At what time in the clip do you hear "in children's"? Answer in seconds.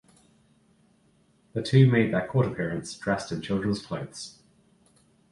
3.31-3.85